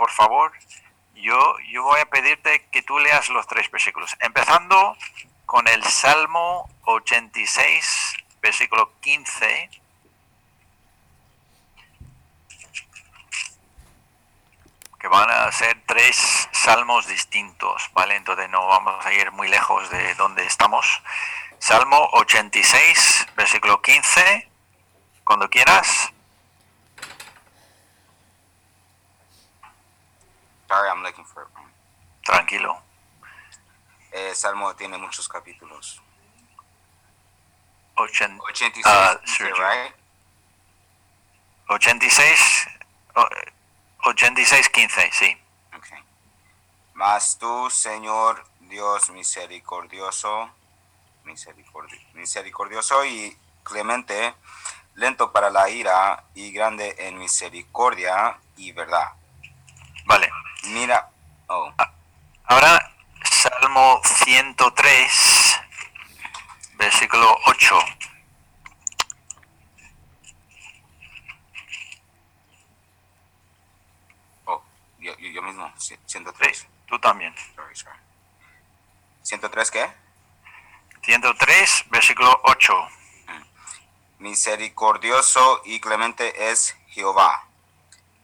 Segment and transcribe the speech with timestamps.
[0.00, 0.50] por favor,
[1.14, 4.96] yo, yo voy a pedirte que tú leas los tres versículos, empezando
[5.44, 9.68] con el Salmo 86, versículo 15.
[14.98, 18.16] que van a ser tres salmos distintos, ¿vale?
[18.16, 21.02] Entonces no vamos a ir muy lejos de donde estamos.
[21.58, 24.46] Salmo 86, versículo 15,
[25.24, 26.12] cuando quieras.
[30.70, 31.48] Sorry, I'm looking for it.
[32.24, 32.80] Tranquilo.
[34.12, 36.00] Eh, Salmo tiene muchos capítulos.
[37.96, 39.56] Ochen- 86, ah, dice, Sergio.
[39.56, 39.92] right?
[41.70, 42.68] 86,
[43.16, 43.28] o-
[44.08, 45.36] 86, 15, sí.
[45.76, 45.98] Okay.
[46.94, 50.50] Mas tú, Señor Dios misericordioso,
[51.24, 54.34] misericordi- misericordioso y clemente,
[54.94, 59.14] lento para la ira y grande en misericordia y verdad.
[60.06, 60.30] Vale.
[60.64, 61.08] Mira,
[61.48, 61.72] oh,
[62.44, 62.92] Ahora,
[63.24, 65.60] Salmo 103,
[66.78, 67.78] versículo 8.
[74.46, 74.62] oh,
[74.98, 76.58] yo, yo, mismo, ci- 103.
[76.58, 77.34] Sí, tú también.
[77.54, 77.98] Sorry, sorry.
[79.22, 79.90] ¿103 qué?
[81.02, 82.74] 103, versículo 8.
[84.18, 87.46] Misericordioso y clemente es Jehová,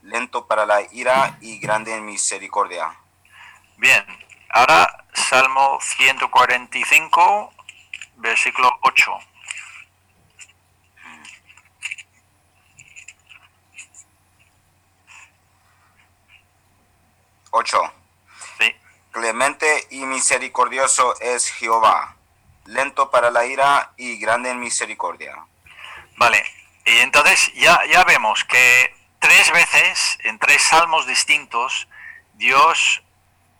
[0.06, 2.94] lento para la ira y grande en misericordia.
[3.76, 4.04] Bien,
[4.50, 7.52] ahora Salmo 145,
[8.16, 9.12] versículo 8.
[17.50, 17.78] 8.
[18.58, 18.74] Sí,
[19.10, 22.16] Clemente y misericordioso es Jehová,
[22.66, 25.36] lento para la ira y grande en misericordia.
[26.16, 26.44] vale.
[26.84, 31.89] Y entonces ya, ya vemos que tres veces, en tres salmos distintos,
[32.34, 33.03] Dios,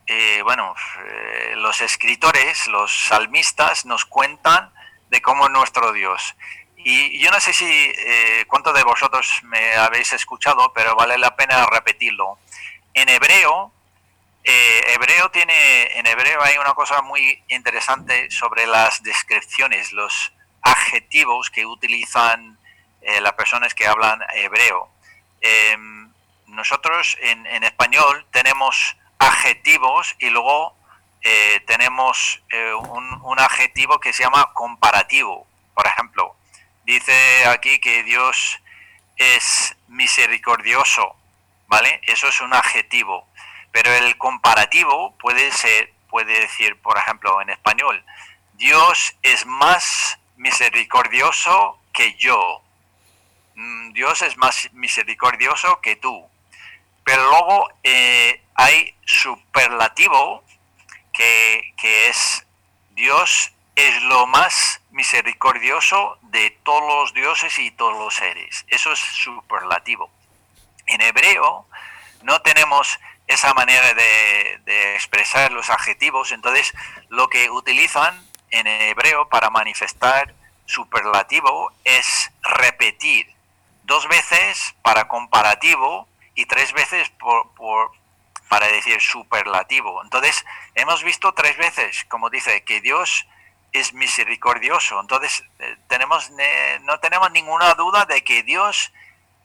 [0.07, 4.73] eh, bueno, eh, los escritores, los salmistas nos cuentan
[5.09, 6.37] de cómo es nuestro Dios.
[6.77, 11.35] Y yo no sé si eh, cuántos de vosotros me habéis escuchado, pero vale la
[11.35, 12.39] pena repetirlo.
[12.95, 13.73] En hebreo,
[14.45, 21.51] eh, hebreo tiene, en hebreo hay una cosa muy interesante sobre las descripciones, los adjetivos
[21.51, 22.59] que utilizan
[23.21, 24.91] las personas que hablan hebreo.
[25.47, 26.11] Em,
[26.47, 30.75] nosotros en, español tenemos adjetivos y luego
[31.23, 35.47] eh, tenemos eh, un adjetivo que se llama comparativo.
[35.75, 36.35] Por ejemplo,
[36.85, 38.61] dice aquí que Dios
[39.17, 41.15] es misericordioso,
[41.69, 42.01] ¿vale?
[42.07, 43.29] Eso es un adjetivo.
[43.73, 48.05] Pero el comparativo puede ser, puede decir, por ejemplo, en español,
[48.55, 52.63] Dios es más misericordioso que yo.
[53.57, 56.29] Mm, Dios es más misericordioso que tú.
[57.05, 60.45] Pero luego eh, hay superlativo
[61.13, 62.47] que, que es
[62.91, 68.67] Dios es lo más misericordioso de todos los dioses y todos los seres.
[68.69, 70.11] Eso es superlativo.
[70.87, 71.67] En hebreo
[72.23, 76.73] no tenemos esa manera de, de expresar los adjetivos, entonces
[77.09, 80.35] lo que utilizan en hebreo para manifestar
[80.67, 83.36] superlativo es repetir
[83.87, 87.91] dos veces para comparativo y tres veces por, por-
[88.49, 90.03] para decir superlativo.
[90.05, 93.27] Entonces, hemos visto tres veces, como dice, que Dios
[93.73, 95.01] es misericordioso.
[95.01, 98.93] Entonces, eh, tenemos, ne- no tenemos ninguna duda de que Dios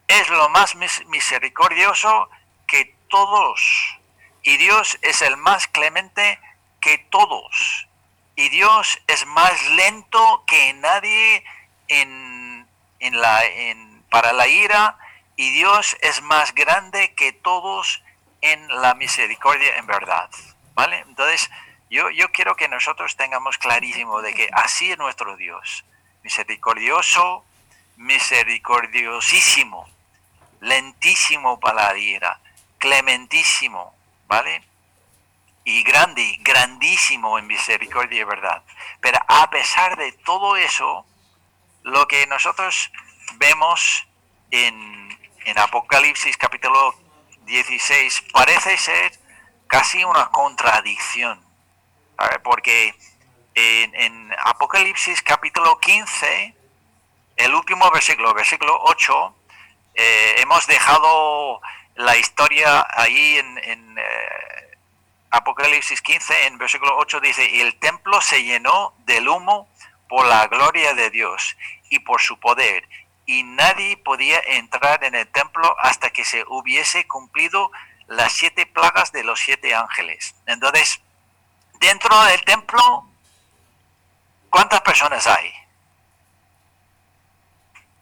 [0.07, 2.29] es lo más mis- misericordioso
[2.67, 3.97] que todos.
[4.43, 6.39] Y Dios es el más clemente
[6.79, 7.87] que todos.
[8.35, 11.43] Y Dios es más lento que nadie
[11.87, 12.67] en,
[12.99, 14.99] en la, en, para la ira.
[15.35, 18.03] Y Dios es más grande que todos
[18.41, 20.29] en la misericordia en verdad.
[20.75, 20.99] ¿Vale?
[21.07, 21.49] Entonces,
[21.89, 25.83] yo, yo quiero que nosotros tengamos clarísimo de que así es nuestro Dios.
[26.21, 27.43] Misericordioso,
[27.97, 29.87] misericordiosísimo,
[30.59, 32.39] lentísimo para la ira,
[32.77, 33.95] clementísimo,
[34.27, 34.63] ¿vale?
[35.63, 38.63] Y grande, grandísimo en misericordia y verdad.
[38.99, 41.05] Pero a pesar de todo eso,
[41.83, 42.91] lo que nosotros
[43.35, 44.07] vemos
[44.51, 44.91] en,
[45.57, 46.95] Apocalipsis capítulo
[47.45, 49.11] 16 parece ser
[49.67, 51.39] casi una contradicción.
[52.43, 52.93] Porque
[53.55, 56.55] en, en Apocalipsis capítulo 15,
[57.37, 59.35] el último versículo, versículo 8,
[59.95, 61.61] eh, hemos dejado
[61.95, 64.77] la historia ahí en, en, eh,
[65.31, 69.69] Apocalipsis 15, en versículo 8 dice, y el templo se llenó del humo
[70.09, 71.55] por la gloria de Dios
[71.89, 72.87] y por su poder,
[73.31, 77.71] y nadie podía entrar en el templo hasta que se hubiese cumplido
[78.07, 80.35] las siete plagas de los siete ángeles.
[80.47, 80.99] Entonces,
[81.79, 83.07] dentro del templo,
[84.49, 85.49] ¿cuántas personas hay?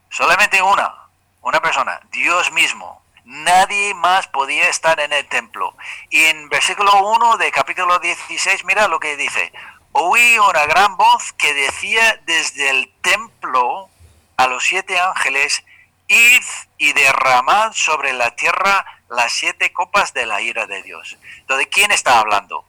[0.09, 0.95] Solamente una,
[1.41, 3.03] una persona, Dios mismo.
[3.23, 5.75] Nadie más podía estar en el templo.
[6.09, 9.53] Y en versículo 1 de capítulo 16, mira lo que dice.
[9.91, 13.91] Oí una gran voz que decía desde el templo
[14.39, 15.65] a los siete ángeles,
[16.07, 16.43] id
[16.77, 21.17] y derramad sobre la tierra las siete copas de la ira de Dios.
[21.39, 22.63] Entonces, ¿quién está hablando?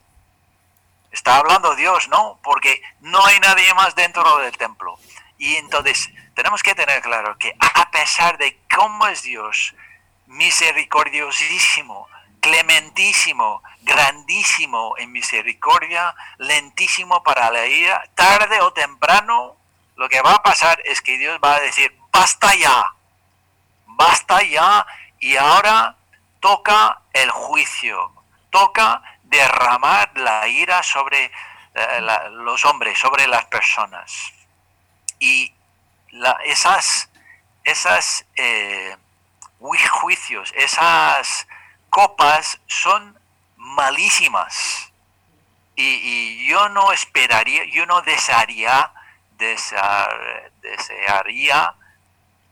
[1.12, 2.40] Está hablando Dios, ¿no?
[2.43, 4.99] Porque no hay nadie más dentro del templo.
[5.38, 9.76] Y entonces tenemos que tener claro que a pesar de cómo es Dios,
[10.26, 12.08] misericordiosísimo,
[12.40, 19.60] clementísimo, grandísimo en misericordia, lentísimo para la ira, tarde o temprano,
[20.00, 22.82] lo que va a pasar es que Dios va a decir, basta ya,
[23.85, 24.87] basta ya,
[25.19, 25.94] y ahora
[26.41, 28.11] toca el juicio,
[28.49, 31.31] toca derramar la ira sobre
[31.75, 32.00] eh,
[32.31, 34.32] los hombres, sobre las personas.
[35.19, 35.52] Y
[36.44, 37.11] esas,
[37.64, 38.97] esas eh,
[39.58, 41.47] juicios, esas
[41.91, 43.20] copas son
[43.56, 44.91] malísimas.
[45.76, 48.94] Y, yo no esperaría, yo no desearía,
[50.62, 51.75] desearía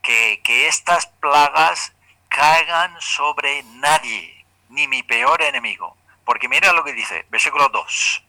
[0.03, 1.93] que, que estas plagas
[2.29, 5.97] caigan sobre nadie, ni mi peor enemigo.
[6.25, 8.25] Porque mira lo que dice, versículo 2.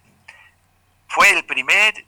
[1.08, 2.06] Fue el primer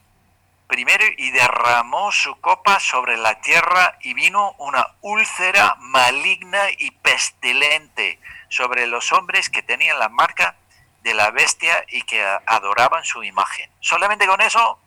[0.71, 8.21] primero y derramó su copa sobre la tierra y vino una úlcera maligna y pestilente
[8.47, 10.55] sobre los hombres que tenían la marca
[11.03, 13.69] de la bestia y que adoraban su imagen.
[13.81, 14.79] Solamente con eso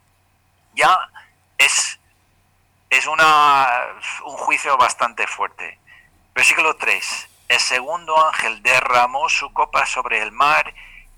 [0.74, 0.96] ya
[1.64, 1.98] es,
[2.90, 3.66] es una,
[4.24, 5.78] un juicio bastante fuerte.
[6.34, 7.28] Versículo 3.
[7.48, 10.74] El segundo ángel derramó su copa sobre el mar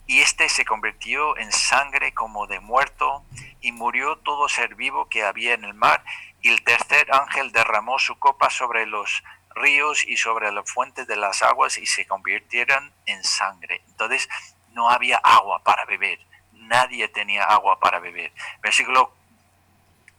[0.06, 3.24] y éste se convirtió en sangre como de muerto
[3.60, 6.04] y murió todo ser vivo que había en el mar,
[6.40, 9.24] y el tercer ángel derramó su copa sobre los
[9.56, 13.82] ríos y sobre las fuentes de las aguas y se convirtieron en sangre.
[13.88, 14.28] Entonces
[14.72, 16.20] no había agua para beber,
[16.52, 18.32] nadie tenía agua para beber.
[18.62, 19.12] Versículo,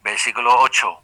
[0.04, 1.02] versículo 8.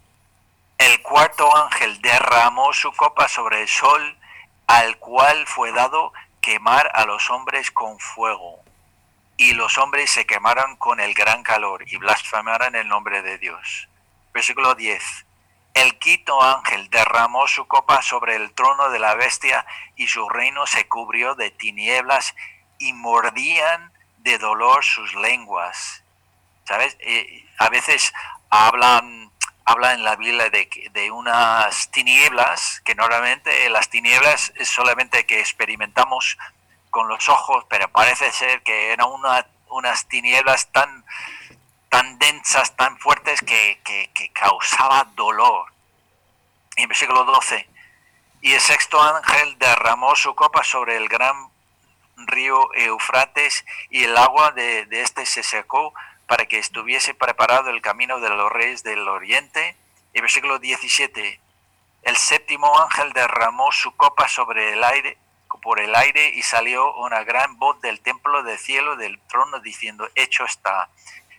[0.78, 4.18] El cuarto ángel derramó su copa sobre el sol,
[4.66, 8.64] al cual fue dado quemar a los hombres con fuego
[9.36, 13.88] y los hombres se quemaron con el gran calor y blasfemaron el nombre de Dios.
[14.32, 15.02] Versículo 10.
[15.74, 20.66] El quinto ángel derramó su copa sobre el trono de la bestia y su reino
[20.66, 22.34] se cubrió de tinieblas
[22.78, 26.04] y mordían de dolor sus lenguas.
[26.64, 26.96] ¿Sabes?
[27.00, 28.12] Eh, a veces
[28.54, 29.32] hablan,
[29.64, 35.40] hablan en la Biblia de, de unas tinieblas, que normalmente las tinieblas es solamente que
[35.40, 36.38] experimentamos
[36.90, 39.08] con los ojos, pero parece ser que eran
[39.68, 41.04] unas tinieblas tan,
[41.88, 45.72] tan densas, tan fuertes que, que, causaba dolor.
[46.76, 47.68] Y en versículo 12,
[48.42, 51.48] y el sexto ángel derramó su copa sobre el gran
[52.16, 55.92] río Eufrates y el agua de, de este se secó
[56.26, 59.76] para que estuviese preparado el camino de los reyes del oriente.
[60.12, 61.40] Y versículo 17,
[62.02, 65.18] el séptimo ángel derramó su copa sobre el aire
[65.64, 70.08] por el aire y salió una gran voz del templo del cielo del trono diciendo,
[70.14, 70.90] hecho está.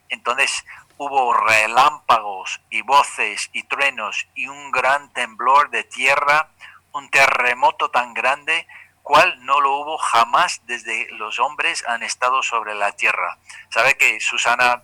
[0.10, 0.65] Entonces
[0.98, 6.50] hubo relámpagos y voces y truenos y un gran temblor de tierra,
[6.92, 8.65] un terremoto tan grande
[9.06, 13.38] cual no lo hubo jamás desde los hombres han estado sobre la tierra.
[13.70, 14.82] ¿Sabe que Susana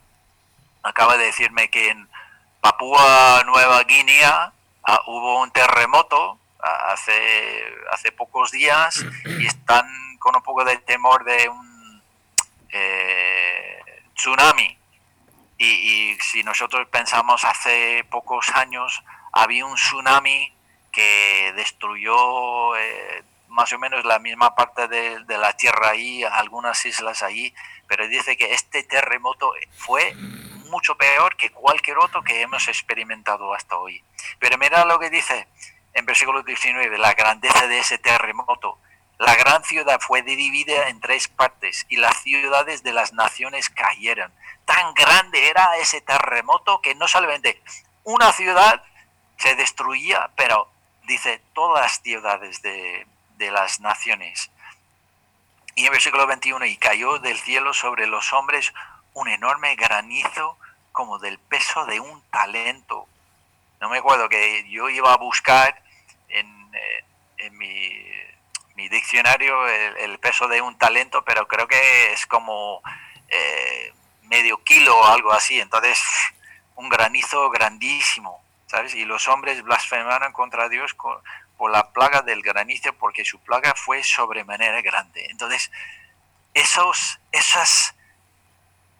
[0.83, 2.07] acaba de decirme que en
[2.61, 9.87] Papúa Nueva Guinea ah, hubo un terremoto hace, hace pocos días y están
[10.19, 12.03] con un poco de temor de un
[12.69, 14.77] eh, tsunami.
[15.57, 20.53] Y, si nosotros pensamos hace pocos años, había un tsunami
[20.91, 26.85] que destruyó eh, más o menos la misma parte de, de, la Tierra ahí, algunas
[26.85, 27.53] islas ahí,
[27.87, 30.13] pero dice que este terremoto fue
[30.69, 34.03] mucho peor que cualquier otro que hemos experimentado hasta hoy.
[34.39, 35.47] Pero mira lo que dice,
[35.93, 38.79] en versículo 19, la grandeza de ese terremoto.
[39.19, 44.33] La gran ciudad fue dividida en tres partes y las ciudades de las naciones cayeron.
[44.65, 47.61] Tan grande era ese terremoto que no solamente
[48.03, 48.83] una ciudad
[49.37, 50.71] se destruía, pero
[51.03, 53.05] dice todas las ciudades de,
[53.41, 54.49] de las naciones.
[55.75, 58.73] Y en versículo 21, y cayó del cielo sobre los hombres
[59.13, 60.57] un enorme granizo
[60.91, 63.07] como del peso de un talento
[63.81, 65.81] no me acuerdo que yo iba a buscar
[66.29, 67.03] en, eh,
[67.39, 68.11] en mi
[68.75, 72.81] mi diccionario el, peso de un talento, pero creo que es como
[73.27, 73.93] eh,
[74.23, 75.59] medio kilo o algo así.
[75.59, 76.01] Entonces,
[76.75, 78.95] un granizo grandísimo, ¿sabes?
[78.95, 80.95] Y los hombres blasfemaron contra Dios
[81.61, 85.27] por la plaga del granizo porque su plaga fue sobremanera grande.
[85.29, 85.69] Entonces,
[86.55, 87.93] esos, esos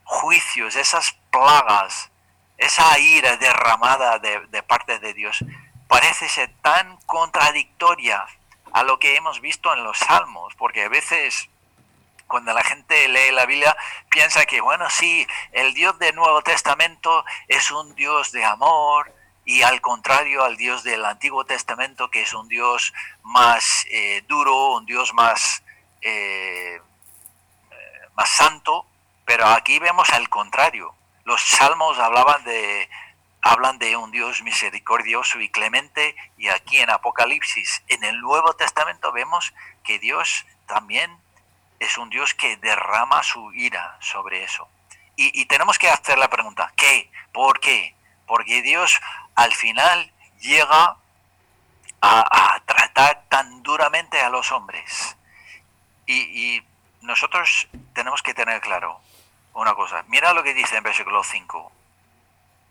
[0.03, 2.12] juicios, esas plagas,
[2.60, 5.44] esa ira derramada de, de parte de Dios,
[5.88, 8.27] parece ser tan contradictoria
[8.74, 11.50] a lo que hemos visto en los salmos, porque a veces
[12.27, 13.75] cuando la gente lee la Biblia
[14.12, 19.12] piensa que, bueno, sí, el Dios del Nuevo Testamento es un Dios de amor
[19.51, 24.75] y al contrario al Dios del Antiguo Testamento, que es un Dios más eh, duro,
[24.75, 25.62] un Dios más,
[26.00, 26.79] eh,
[28.15, 28.86] más santo,
[29.25, 30.96] pero aquí vemos al contrario.
[31.25, 32.89] Los salmos hablaban de,
[33.41, 39.12] hablan de un Dios misericordioso y clemente y aquí en Apocalipsis, en el Nuevo Testamento
[39.12, 39.53] vemos
[39.84, 41.12] que Dios también
[41.81, 44.70] es un Dios que derrama su ira sobre eso.
[45.17, 47.12] Y, tenemos que hacer la pregunta, ¿qué?
[47.34, 47.93] ¿Por qué?
[48.25, 49.00] Porque Dios
[49.36, 50.98] al final llega
[52.02, 55.16] a, tratar tan duramente a los hombres.
[56.06, 56.62] Y,
[57.02, 59.02] nosotros tenemos que tener claro
[59.56, 60.06] una cosa.
[60.08, 61.72] Mira lo que dice en versículo 5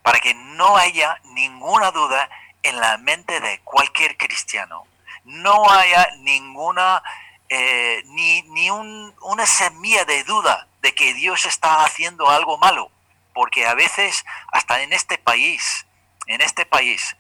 [0.03, 2.31] para que no haya ninguna duda
[2.63, 4.87] en la mente de cualquier cristiano.
[5.25, 7.03] No haya ninguna,
[7.49, 12.91] eh, ni, ni una semilla de duda de que Dios está haciendo algo malo,
[13.35, 15.87] porque a veces, hasta en este país,
[16.31, 17.17] en este país,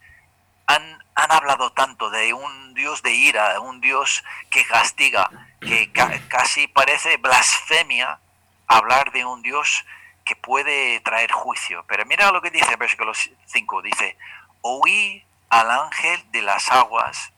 [0.66, 5.90] han, han hablado tanto de un Dios de ira, un Dios que castiga, que
[6.28, 8.20] casi parece blasfemia
[8.66, 9.84] hablar de un Dios
[10.24, 11.84] que puede traer juicio.
[11.88, 14.16] Pero mira lo que dice el versículo 5, dice,
[14.62, 17.32] oí al ángel de las aguas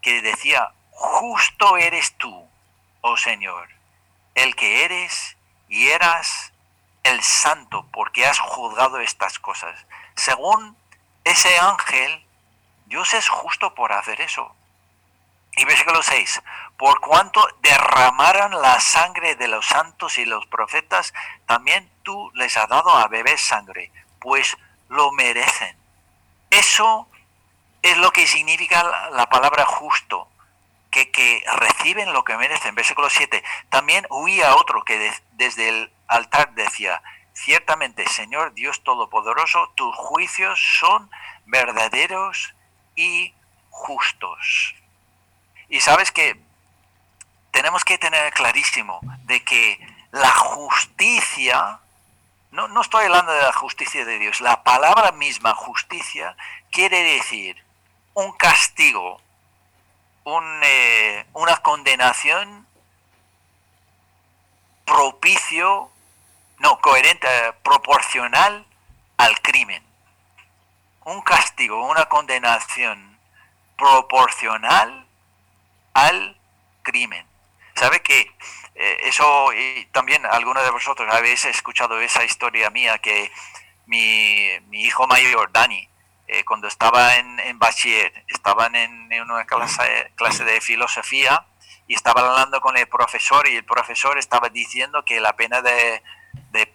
[0.00, 2.48] que decía, justo eres tú,
[3.00, 3.68] oh Señor,
[4.36, 5.36] el que eres
[5.68, 6.52] y eras
[7.02, 9.86] el santo, porque has juzgado estas cosas.
[10.14, 10.76] Según
[11.26, 12.24] ese ángel,
[12.86, 14.54] Dios es justo por hacer eso.
[15.56, 16.40] Y versículo 6,
[16.76, 21.12] por cuanto derramaron la sangre de los santos y los profetas,
[21.46, 23.90] también tú les has dado a beber sangre,
[24.20, 24.56] pues
[24.88, 25.76] lo merecen.
[26.50, 27.08] Eso
[27.82, 30.28] es lo que significa la, palabra justo,
[30.92, 32.76] que, que, reciben lo que merecen.
[32.76, 37.02] Versículo 7, también huía otro que desde el altar decía,
[37.36, 41.10] ciertamente Señor Dios Todopoderoso, tus juicios son
[41.44, 42.54] verdaderos
[42.96, 43.34] y
[43.70, 44.74] justos.
[45.68, 46.40] Y sabes que
[47.50, 49.78] tenemos que tener clarísimo de que
[50.12, 51.78] la justicia,
[52.52, 56.36] no, no estoy hablando de la justicia de Dios, la palabra misma justicia
[56.70, 57.62] quiere decir
[58.14, 59.20] un castigo,
[60.24, 62.66] un, eh, una condenación
[64.86, 65.90] propicio,
[66.58, 67.28] no, coherente,
[67.62, 68.66] proporcional
[69.16, 69.82] al crimen.
[71.04, 73.18] Un castigo, una condenación
[73.76, 75.06] proporcional
[75.94, 76.36] al
[76.82, 77.26] crimen.
[77.74, 78.32] ¿Sabe que
[78.74, 83.30] eh, eso, y también algunos de vosotros habéis escuchado esa historia mía que
[83.86, 85.88] mi, hijo mayor, Dani,
[86.26, 91.46] eh, cuando estaba en, en bachiller, estaban en, una clase, clase de filosofía
[91.86, 96.02] y estaba hablando con el profesor y el profesor estaba diciendo que la pena de,
[96.50, 96.70] de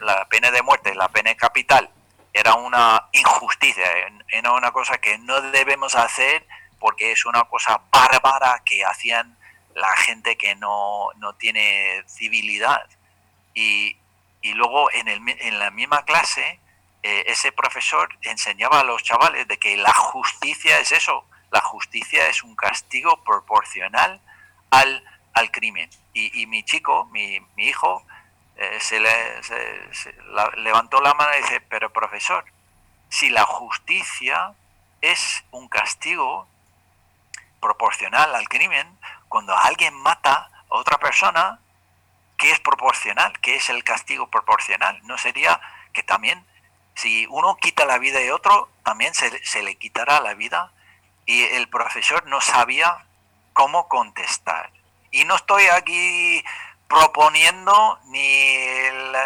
[0.00, 1.90] la pena de muerte, la pena capital,
[2.32, 3.84] era una injusticia,
[4.28, 6.46] era una cosa que no debemos hacer
[6.78, 9.36] porque es una cosa bárbara que hacían
[9.74, 11.08] la gente que no,
[11.38, 12.86] tiene civilidad.
[13.54, 13.96] Y,
[14.54, 16.60] luego en, el, en, la misma clase,
[17.02, 22.28] eh, ese profesor enseñaba a los chavales de que la justicia es eso, la justicia
[22.28, 24.20] es un castigo proporcional
[24.70, 25.88] al, al crimen.
[26.12, 28.02] Y, mi chico, mi, hijo,
[28.58, 29.12] eh, se, le,
[30.56, 32.44] levantó la mano y dice, pero profesor,
[33.10, 34.54] si la justicia
[35.02, 36.48] es un castigo
[37.60, 38.98] proporcional al crimen,
[39.28, 41.60] cuando alguien mata a otra persona,
[42.38, 43.38] ¿qué es proporcional?
[43.40, 45.00] ¿Qué es el castigo proporcional?
[45.04, 45.60] ¿No sería
[45.92, 46.44] que también,
[46.94, 50.72] si uno quita la vida de otro, también se, se le quitará la vida?
[51.26, 53.04] Y el profesor no sabía
[53.52, 54.70] cómo contestar.
[55.10, 56.42] Y no estoy aquí
[56.88, 58.56] proponiendo ni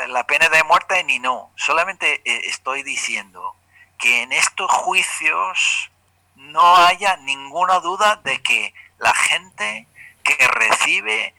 [0.08, 1.50] la, pena de muerte ni no.
[1.56, 3.54] Solamente eh, estoy diciendo
[3.98, 5.90] que en estos juicios
[6.36, 9.86] no haya ninguna duda de que la gente
[10.22, 11.34] que recibe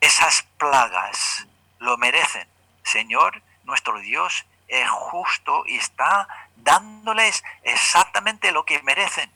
[0.00, 1.46] esas plagas
[1.78, 2.46] lo merecen.
[2.82, 9.30] Señor, nuestro Dios es justo y está dándoles exactamente lo que merecen.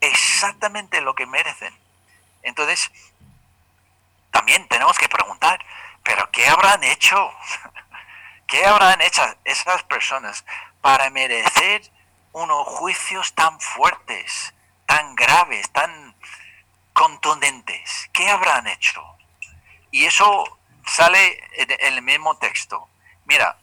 [0.00, 1.74] Exactamente lo que merecen.
[2.42, 2.90] Entonces,
[4.32, 5.64] también tenemos que preguntar,
[6.02, 7.32] ¿pero qué habrán hecho?
[8.48, 10.44] ¿Qué habrán hecho esas personas
[10.80, 11.82] para merecer
[12.32, 14.52] unos juicios tan fuertes,
[14.86, 16.16] tan graves, tan
[16.92, 18.10] contundentes?
[18.12, 19.02] ¿Qué habrán hecho?
[19.90, 22.88] Y eso sale en el mismo texto.
[23.26, 23.56] Mira,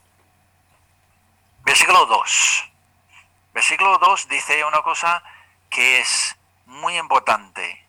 [1.62, 2.70] versículo 2.
[3.52, 5.22] Versículo 2 dice una cosa
[5.68, 6.36] que es
[6.66, 7.79] muy importante.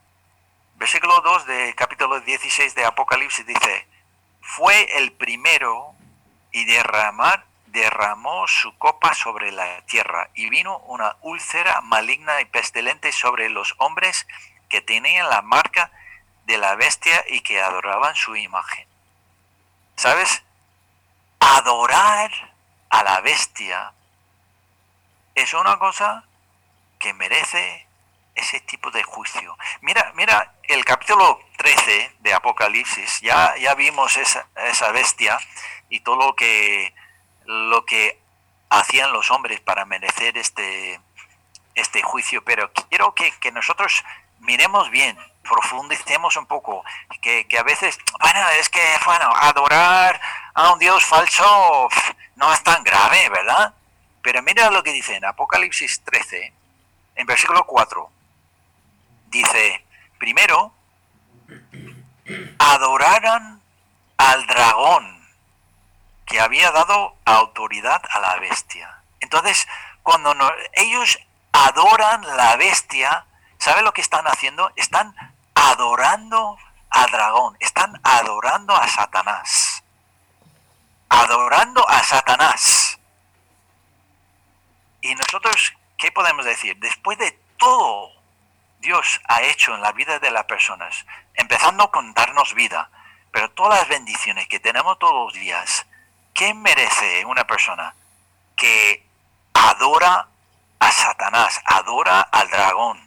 [0.81, 3.87] Versículo 2 de capítulo 16 de Apocalipsis dice,
[4.41, 5.93] fue el primero
[6.51, 13.11] y derramar, derramó su copa sobre la tierra y vino una úlcera maligna y pestilente
[13.11, 14.25] sobre los hombres
[14.69, 15.91] que tenían la marca
[16.47, 18.87] de la bestia y que adoraban su imagen.
[19.97, 20.41] ¿Sabes?
[21.39, 22.31] Adorar
[22.89, 23.93] a la bestia
[25.35, 26.23] es una cosa
[26.97, 27.85] que merece
[28.35, 29.57] ese tipo de juicio.
[29.81, 35.37] Mira, mira el capítulo 13 de Apocalipsis, ya, ya vimos esa, esa bestia
[35.89, 36.93] y todo lo que,
[37.45, 38.19] lo que
[38.69, 40.99] hacían los hombres para merecer este,
[41.75, 44.03] este juicio, pero quiero que, nosotros
[44.39, 46.83] miremos bien, profundicemos un poco,
[47.21, 50.19] que, que, a veces, bueno, es que, bueno, adorar
[50.53, 51.89] a un Dios falso
[52.35, 53.73] no es tan grave, ¿verdad?
[54.21, 56.53] Pero mira lo que dice en Apocalipsis 13,
[57.15, 58.09] en versículo 4.
[59.31, 59.85] Dice,
[60.19, 60.73] primero,
[62.59, 63.61] adoraran
[64.17, 65.25] al dragón
[66.25, 69.01] que había dado autoridad a la bestia.
[69.21, 69.69] Entonces,
[70.03, 70.35] cuando
[70.73, 71.17] ellos
[71.53, 73.25] adoran la bestia,
[73.57, 74.69] ¿sabe lo que están haciendo?
[74.75, 75.15] Están
[75.55, 76.57] adorando
[76.89, 79.81] al dragón, están adorando a Satanás.
[81.07, 82.99] Adorando a Satanás.
[84.99, 86.75] Y nosotros, ¿qué podemos decir?
[86.79, 88.20] Después de todo
[88.81, 92.89] Dios ha hecho en la vida de las personas, empezando con darnos vida,
[93.31, 95.85] pero todas las bendiciones que tenemos todos los días,
[96.33, 97.93] ¿Qué merece una persona
[98.55, 99.05] que
[99.53, 100.27] adora
[100.79, 102.99] a Satanás, adora al dragón?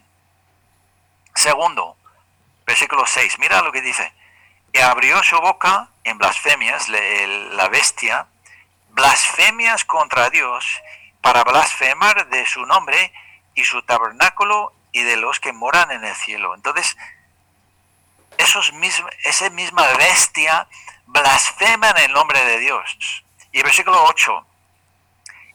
[1.35, 1.97] Segundo,
[2.67, 4.13] versículo 6, mira lo que dice.
[4.73, 8.27] Y abrió su boca en blasfemias, la bestia,
[8.91, 10.65] blasfemias contra Dios,
[11.21, 13.13] para blasfemar de su nombre
[13.55, 16.55] y su tabernáculo y de los que moran en el cielo.
[16.55, 16.97] Entonces,
[18.39, 18.73] esos
[19.25, 20.69] esa misma bestia
[21.07, 23.25] blasfeman el nombre de Dios.
[23.53, 24.47] Y versículo 8.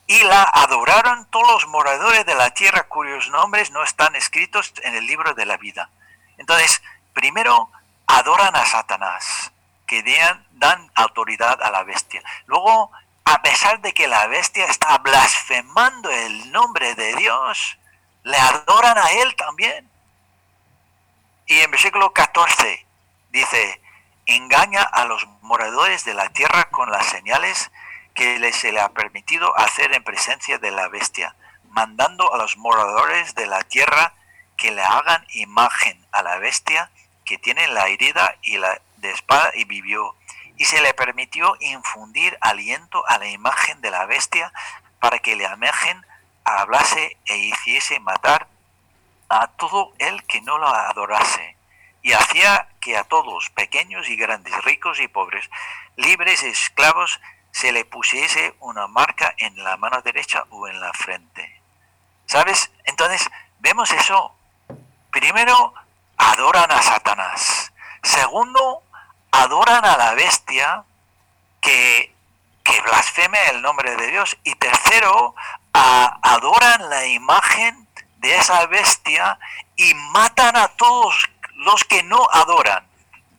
[0.07, 4.93] Y la adoraron todos los moradores de la tierra cuyos nombres no están escritos en
[4.93, 5.89] el libro de la vida.
[6.37, 6.81] Entonces,
[7.13, 7.71] primero
[8.07, 9.53] adoran a Satanás,
[9.87, 10.03] que
[10.51, 12.21] dan autoridad a la bestia.
[12.45, 12.91] Luego,
[13.23, 17.78] a pesar de que la bestia está blasfemando el nombre de Dios,
[18.23, 19.89] le adoran a él también.
[21.47, 22.85] Y en versículo 14
[23.31, 23.81] dice,
[24.25, 27.71] engaña a los moradores de la tierra con las señales
[28.13, 31.35] que se le ha permitido hacer en presencia de la bestia,
[31.69, 34.13] mandando a los moradores de la tierra
[34.57, 36.91] que le hagan imagen a la bestia
[37.25, 40.15] que tiene la herida y la de espada y vivió.
[40.57, 44.51] Y se le permitió infundir aliento a la imagen de la bestia
[44.99, 46.05] para que le imagen
[46.57, 48.47] hablase e hiciese matar
[49.29, 51.55] a todo el que no lo adorase
[52.01, 55.49] y hacía que a todos, pequeños y grandes, ricos y pobres,
[55.95, 57.19] libres y esclavos,
[57.51, 61.61] se le pusiese una marca en la mano derecha o en la frente.
[62.25, 62.71] ¿Sabes?
[62.85, 63.27] Entonces,
[63.59, 64.35] vemos eso.
[65.11, 65.73] Primero,
[66.17, 67.73] adoran a Satanás.
[68.03, 68.83] Segundo,
[69.31, 70.83] adoran a la bestia
[71.59, 72.13] que,
[72.63, 74.37] que blasfeme el nombre de Dios.
[74.43, 75.35] Y tercero,
[75.73, 79.39] adoran la imagen de esa bestia
[79.75, 81.15] y matan a todos
[81.55, 82.85] los que no adoran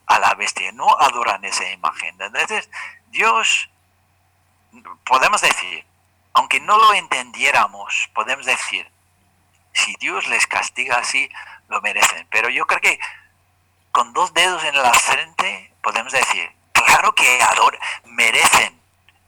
[0.06, 2.16] a la bestia, no adoran esa imagen.
[2.20, 2.68] Entonces,
[3.08, 3.70] Dios,
[5.04, 5.84] podemos decir,
[6.32, 8.90] aunque no lo entendiéramos, podemos decir,
[9.72, 11.30] si Dios les castiga así,
[11.68, 12.26] lo merecen.
[12.30, 12.98] Pero yo creo que
[13.92, 18.79] con dos dedos en la frente podemos decir, claro que ador merecen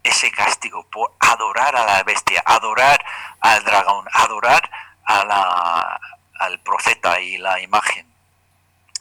[0.02, 3.04] ese castigo por adorar a la bestia, adorar
[3.40, 4.70] al dragón, adorar
[5.04, 6.00] a la,
[6.38, 8.06] al profeta y la imagen.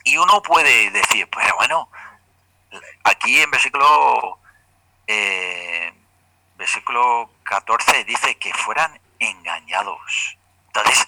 [0.04, 1.90] Y uno puede decir, pues bueno,
[3.04, 4.40] aquí en versículo,
[5.08, 5.94] eh,
[6.56, 10.38] versículo 14 dice que fueran engañados.
[10.68, 11.08] Entonces,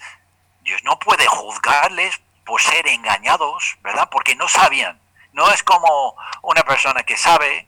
[0.62, 4.08] Dios no puede juzgarles por ser engañados, ¿verdad?
[4.10, 5.00] Porque no sabían.
[5.32, 7.66] No es como una persona que sabe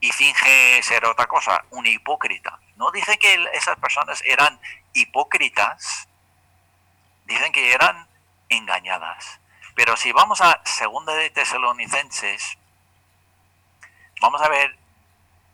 [0.00, 2.58] y finge ser otra cosa, un hipócrita.
[2.76, 4.58] No dice que esas personas eran
[4.94, 6.08] hipócritas,
[7.26, 8.08] dicen que eran
[8.48, 9.40] engañadas.
[9.74, 12.58] Pero si vamos a segunda de Tesalonicenses,
[14.20, 14.76] vamos a ver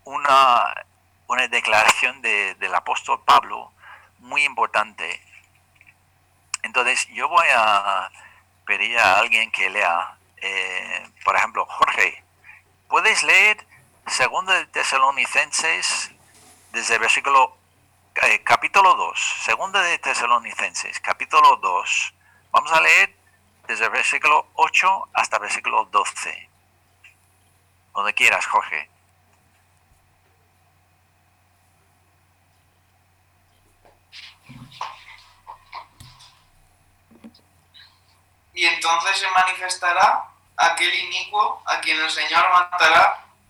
[0.04, 0.74] una,
[1.26, 3.72] una declaración del apóstol Pablo
[4.18, 5.20] muy importante.
[6.62, 8.10] Entonces, yo voy a
[8.64, 12.22] pedir a alguien que lea, eh, por ejemplo, Jorge,
[12.88, 13.65] ¿puedes leer
[14.06, 16.12] Segundo de Tesalonicenses
[16.70, 17.56] desde el versículo
[18.14, 22.14] eh, capítulo 2, Segundo de Tesalonicenses, capítulo 2.
[22.52, 23.16] Vamos a leer
[23.66, 26.48] desde el versículo 8 hasta el versículo 12.
[27.94, 28.88] Donde quieras, Jorge.
[38.54, 43.25] Y entonces se manifestará aquel inicuo a quien el Señor matará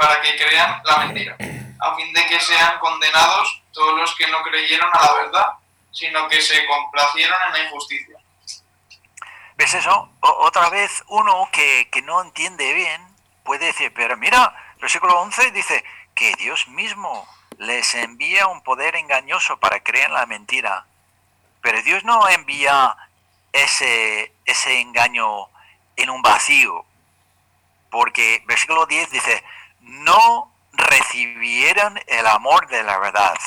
[0.00, 1.36] para que crean la mentira,
[1.78, 5.46] a fin de que sean condenados todos los que no creyeron a la verdad,
[5.92, 8.16] sino que se complacieron en la injusticia.
[9.56, 10.08] ¿Ves eso?
[10.20, 13.06] otra vez uno que, que no entiende bien
[13.44, 15.84] puede decir, pero mira, versículo 11 dice
[16.14, 20.86] que Dios mismo les envía un poder engañoso para creer en la mentira.
[21.60, 22.96] Pero Dios no envía
[23.52, 25.48] ese, ese engaño
[25.96, 26.86] en un vacío.
[27.90, 29.44] Porque versículo 10 dice,
[29.80, 33.38] no recibieran el amor de la verdad.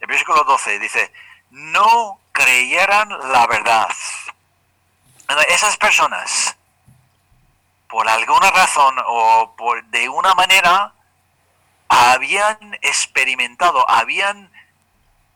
[0.00, 1.12] El versículo 12 dice,
[1.50, 3.88] no creyeran la verdad.
[5.48, 6.56] Esas personas,
[7.88, 10.92] por alguna razón o por de una manera,
[11.88, 14.50] habían experimentado, habían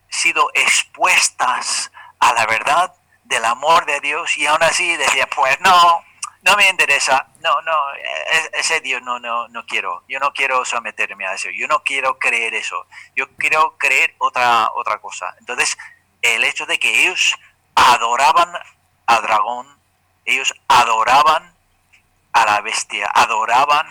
[0.09, 2.95] sido expuestas a la verdad
[3.25, 6.05] del amor de Dios y aún así decía, pues no,
[6.43, 10.65] no me interesa, no, no, e-, ese Dios no, no, no quiero, yo no quiero
[10.65, 15.37] someterme a eso, yo no quiero creer eso, yo quiero creer otra, otra cosa.
[15.39, 15.77] Entonces,
[16.23, 17.37] el hecho de que ellos
[17.75, 18.51] adoraban
[19.07, 19.67] al dragón,
[20.25, 21.55] ellos adoraban
[22.33, 23.87] a la bestia, adoraban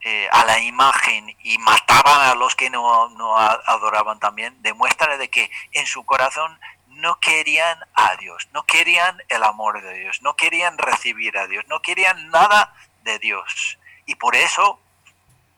[0.00, 5.28] eh, a la imagen y mataban a los que no, no adoraban también, demuestra de
[5.28, 6.58] que en su corazón
[7.02, 11.64] no querían a Dios, no querían el amor de Dios, no querían recibir a Dios,
[11.66, 13.76] no querían nada de Dios.
[14.06, 14.80] Y por eso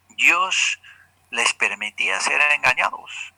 [0.09, 0.80] Dios
[1.30, 3.35] les permitía ser engañados.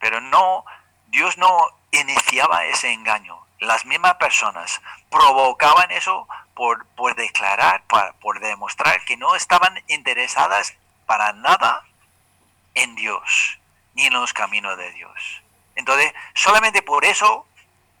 [0.00, 0.64] Pero no,
[1.06, 3.38] Dios no iniciaba ese engaño.
[3.60, 7.84] Las mismas personas provocaban eso por, por declarar,
[8.20, 10.74] por demostrar que no estaban interesadas
[11.06, 11.84] para nada
[12.74, 13.60] en Dios,
[13.94, 15.42] ni en los caminos de Dios.
[15.78, 17.46] Entonces, solamente por eso,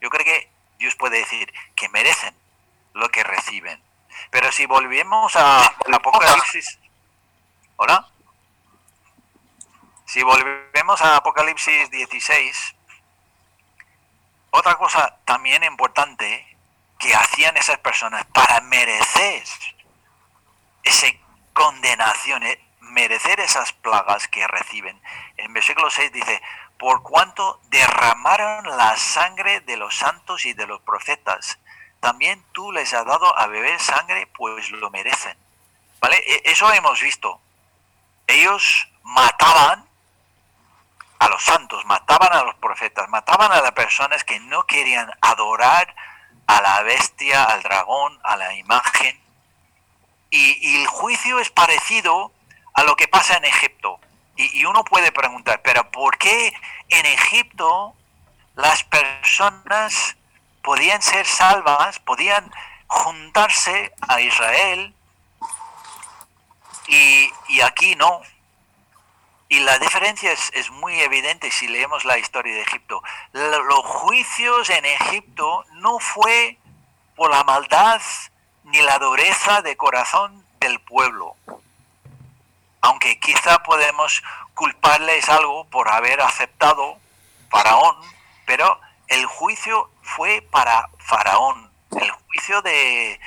[0.00, 2.34] yo creo que Dios puede decir que merecen
[2.92, 3.80] lo que reciben.
[4.30, 6.76] Pero si volvemos a Apocalipsis,
[7.76, 8.08] ¿hola?
[10.06, 12.74] Si volvemos a Apocalipsis 16,
[14.50, 16.56] otra cosa también importante
[16.98, 19.44] que hacían esas personas para merecer
[20.82, 21.06] esa
[21.52, 25.00] condenación, eh, merecer esas plagas que reciben.
[25.36, 26.42] En versículo 6 dice,
[26.78, 31.58] por cuanto derramaron la sangre de los santos y de los profetas.
[32.00, 35.36] También tú les has dado a beber sangre, pues lo merecen.
[36.00, 36.16] ¿Vale?
[36.18, 37.40] E, eso hemos visto.
[38.28, 39.86] Ellos mataban
[41.18, 45.94] a los santos, mataban a los profetas, mataban a las personas que no querían adorar
[46.46, 49.20] a la bestia, al dragón, a la imagen.
[50.30, 52.32] Y, y el juicio es parecido
[52.74, 53.98] a lo que pasa en Egipto.
[54.38, 56.52] Y, uno puede preguntar, pero ¿por qué
[56.90, 57.92] en Egipto
[58.54, 60.16] las personas
[60.62, 62.48] podían ser salvas, podían
[62.86, 64.94] juntarse a Israel
[66.86, 68.22] y, aquí no?
[69.48, 73.02] Y la diferencia es, muy evidente si leemos la historia de Egipto.
[73.32, 76.58] Los juicios en Egipto no fue
[77.16, 78.00] por la maldad
[78.62, 81.34] ni la dureza de corazón del pueblo
[82.80, 84.22] aunque quizá podemos
[84.54, 86.98] culparles algo por haber aceptado
[87.50, 87.96] Faraón,
[88.46, 91.70] pero el juicio fue para Faraón.
[92.00, 93.20] El juicio de,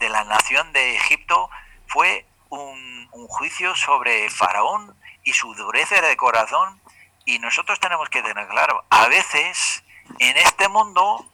[0.00, 1.50] la nación de Egipto
[1.86, 6.80] fue un, un, juicio sobre Faraón y su dureza de corazón.
[7.24, 9.82] Y nosotros tenemos que tener claro, a veces
[10.20, 11.26] en este mundo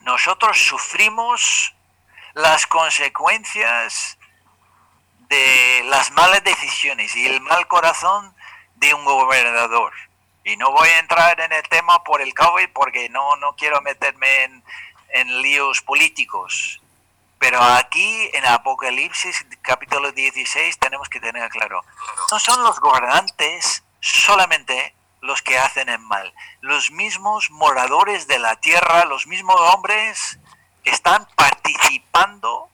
[0.00, 1.74] nosotros sufrimos
[2.34, 4.18] las consecuencias
[5.30, 8.34] de las malas decisiones y el mal corazón
[8.74, 9.92] de un gobernador.
[10.44, 13.80] Y no voy a entrar en el tema por el COVID porque no, no quiero
[13.80, 14.64] meterme en,
[15.10, 16.82] en líos políticos.
[17.38, 21.82] Pero aquí en Apocalipsis capítulo 16 tenemos que tener claro,
[22.30, 26.34] no son los gobernantes solamente los que hacen el mal.
[26.60, 30.38] Los mismos moradores de la tierra, los mismos hombres,
[30.84, 32.68] están participando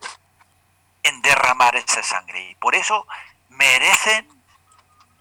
[1.06, 2.50] en derramar esa sangre.
[2.50, 3.06] Y por eso
[3.48, 4.28] merecen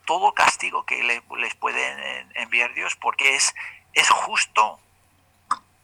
[0.05, 3.53] todo castigo que les pueden enviar Dios, porque es,
[3.93, 4.79] es justo,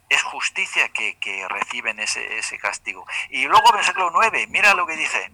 [0.10, 3.06] es justicia que, reciben ese, ese, castigo.
[3.30, 5.32] Y luego versículo 9, mira lo que dice,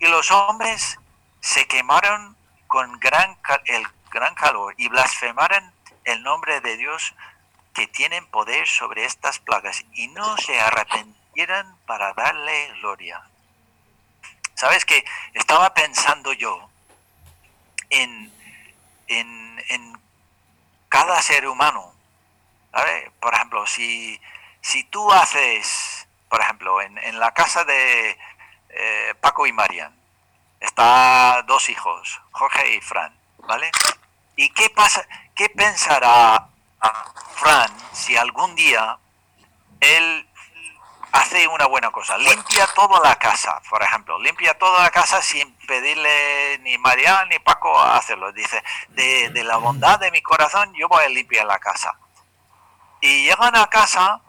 [0.00, 0.98] y los hombres
[1.40, 5.72] se quemaron con gran, el gran calor y blasfemaron
[6.04, 7.14] el nombre de Dios
[7.74, 13.27] que tienen poder sobre estas plagas y no se arrepintieran para darle gloria.
[14.58, 16.68] Sabes que estaba pensando yo
[17.90, 18.32] en,
[19.06, 20.00] en,
[20.88, 21.94] cada ser humano.
[23.20, 24.20] Por ejemplo, si,
[24.60, 28.18] si tú haces, por ejemplo, en, en la casa de
[28.70, 29.94] eh, Paco y Marian,
[30.58, 33.16] está dos hijos, Jorge y Fran,
[33.46, 33.70] ¿vale?
[34.34, 36.48] ¿Y qué pasa, qué pensará
[37.36, 38.98] Fran si algún día
[39.78, 40.27] él
[41.12, 45.52] hace una buena cosa, limpia toda la casa, por ejemplo, limpia toda la casa sin
[45.66, 48.32] pedirle ni María ni Paco a hacerlo.
[48.32, 51.98] Dice, de, de, la bondad de mi corazón yo voy a limpiar la casa.
[53.00, 54.20] Y llegan a casa,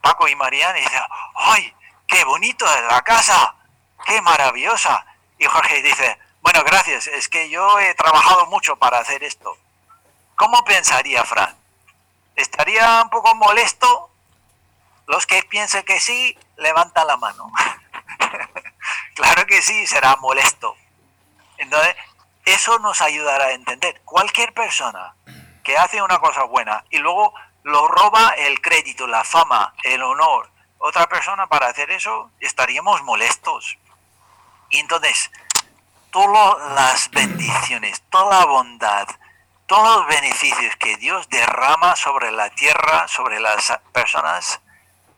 [0.00, 1.02] Paco y María, y dicen,
[1.36, 1.74] ¡ay,
[2.06, 3.54] qué bonito es la casa!
[4.04, 5.04] ¡Qué maravillosa!
[5.38, 9.56] Y Jorge dice, bueno, gracias, es que yo he trabajado mucho para hacer esto.
[10.36, 11.56] ¿Cómo pensaría Fran?
[12.34, 14.05] ¿Estaría un poco molesto?
[15.06, 17.50] Los que piensen que sí, levanta la mano.
[19.14, 20.76] claro que sí, será molesto.
[21.58, 21.96] Entonces,
[22.44, 24.00] eso nos ayudará a entender.
[24.04, 25.14] Cualquier persona
[25.64, 30.48] que hace una cosa buena y luego lo roba el crédito, la fama, el honor,
[30.78, 33.76] otra persona para hacer eso, estaríamos molestos.
[34.70, 35.30] Y entonces,
[36.10, 39.08] todas las bendiciones, toda la bondad,
[39.66, 44.60] todos los beneficios que Dios derrama sobre la tierra, sobre las personas,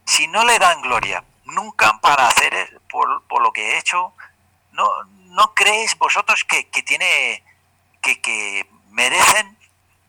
[0.09, 4.15] si no le dan gloria, nunca para hacer por, lo que he hecho,
[4.73, 7.45] ¿no, no creéis vosotros que, tiene,
[8.01, 9.59] que, que merecen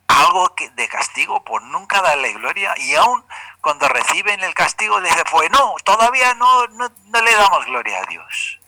[0.08, 2.74] algo de castigo por nunca darle gloria?
[2.78, 3.26] Y aún
[3.60, 8.06] cuando reciben el castigo, dicen, pues no, todavía no, no, no le damos gloria a
[8.06, 8.62] Dios.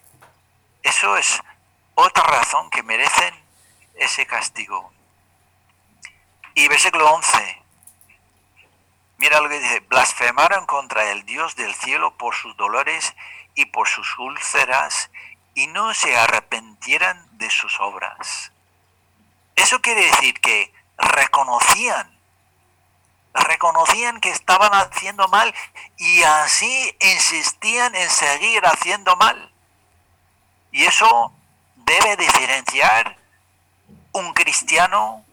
[0.83, 1.41] Eso es
[1.95, 3.33] otra razón que merecen
[3.95, 4.91] ese castigo.
[6.55, 7.60] Y versículo 11.
[9.21, 13.13] Mira lo que dice, blasfemaron contra el Dios del cielo por sus dolores
[13.53, 15.11] y por sus úlceras
[15.53, 18.51] y no se arrepentieran de sus obras.
[19.55, 22.17] Eso quiere decir que reconocían,
[23.35, 25.53] reconocían que estaban haciendo mal
[25.97, 29.53] y así insistían en seguir haciendo mal.
[30.71, 31.31] Y eso
[31.75, 33.19] debe diferenciar
[34.13, 35.23] un cristiano,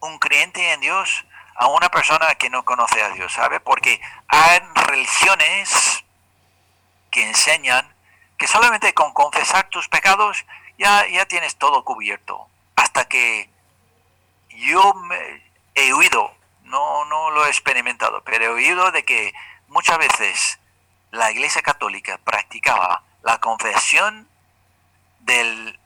[0.00, 1.24] un creyente en Dios,
[1.58, 3.58] a una persona que no conoce a Dios, ¿sabe?
[3.58, 6.04] Porque hay religiones
[7.10, 7.92] que enseñan
[8.36, 10.46] que solamente con confesar tus pecados
[10.78, 12.48] ya, ya tienes todo cubierto.
[12.76, 13.50] Hasta que
[14.50, 14.94] yo
[15.74, 19.34] he oído, no, no lo he experimentado, pero he oído de que
[19.66, 20.60] muchas veces
[21.10, 24.28] la Iglesia Católica practicaba la confesión
[25.20, 25.76] del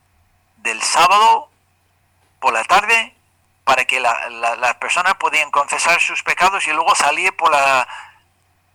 [0.58, 1.48] del sábado
[2.40, 3.16] por la tarde
[3.64, 7.87] para que las la, personas podían confesar sus pecados y luego salir por la,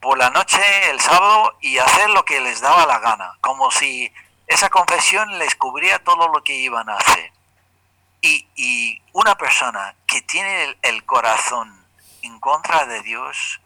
[0.02, 4.12] por la noche el sábado y hacer lo que les daba la gana, como si
[4.48, 7.32] esa confesión les cubría todo lo que iban a hacer.
[8.22, 11.86] Y, y una persona que tiene el corazón
[12.22, 13.62] en contra de Dios,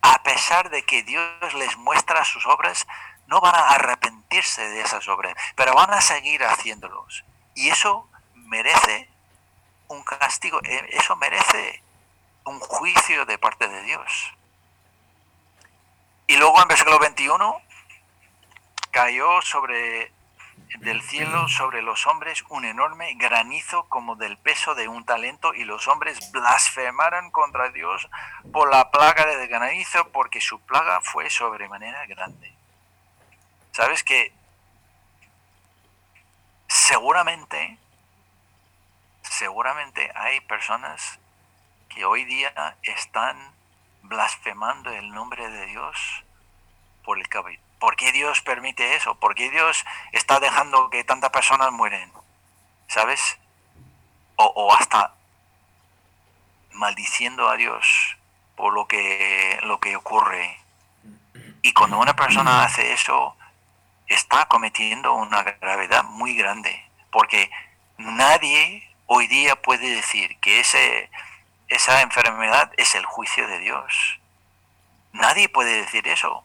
[0.00, 2.86] a pesar de que Dios les muestra sus obras,
[3.26, 7.24] no van a arrepentirse de esas obras, pero van a seguir haciéndolos.
[7.54, 9.11] Y eso merece
[9.92, 11.82] un castigo, eh, eso merece
[12.44, 14.32] un juicio de parte de Dios.
[16.26, 17.60] Y luego en versículo 21
[18.90, 20.12] cayó sobre
[20.80, 25.64] del cielo sobre los hombres un enorme granizo como del peso de un talento y
[25.64, 28.08] los hombres blasfemaron contra Dios
[28.52, 32.52] por la plaga de granizo porque su plaga fue sobremanera grande.
[33.72, 34.32] ¿Sabes que
[36.68, 37.78] seguramente,
[39.42, 41.18] seguramente hay personas
[41.88, 43.36] que hoy día están
[44.02, 45.96] blasfemando el nombre de Dios
[47.02, 47.58] por el cabello.
[47.80, 49.16] ¿Por qué Dios permite eso?
[49.16, 52.12] ¿Por qué Dios está dejando que tantas personas mueren?
[52.86, 53.36] ¿Sabes?
[54.36, 55.12] O, hasta
[56.70, 58.16] maldiciendo a Dios
[58.54, 60.56] por lo que, lo que ocurre.
[61.62, 63.36] Y cuando una persona hace eso,
[64.06, 67.50] está cometiendo una gravedad muy grande, porque
[67.98, 71.10] nadie hoy día puede decir que ese,
[71.68, 74.18] esa enfermedad es el juicio de Dios.
[75.12, 76.42] Nadie puede decir eso.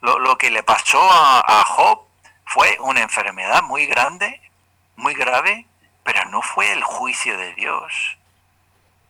[0.00, 2.06] Lo, que le pasó a, Job
[2.46, 4.40] fue una enfermedad muy grande,
[4.96, 5.66] muy grave,
[6.02, 8.16] pero no fue el juicio de Dios.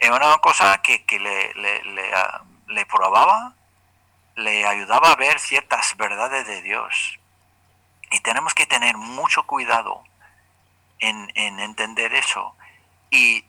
[0.00, 3.54] Es una cosa que, le, le, probaba,
[4.34, 7.20] le ayudaba a ver ciertas verdades de Dios.
[8.10, 10.02] Y tenemos que tener mucho cuidado
[11.00, 12.54] en, en entender eso.
[13.10, 13.44] Y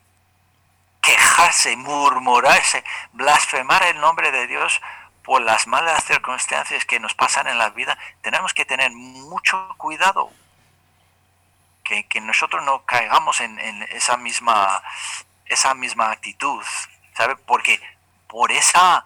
[1.00, 4.80] quejarse, murmurarse, blasfemar el nombre de Dios
[5.22, 10.30] por las malas circunstancias que nos pasan en la vida, tenemos que tener mucho cuidado.
[11.84, 13.58] Que, nosotros no caigamos en,
[13.90, 14.82] esa misma
[15.44, 16.64] esa misma actitud,
[17.14, 17.36] ¿sabe?
[17.36, 17.78] Porque
[18.26, 19.04] por esa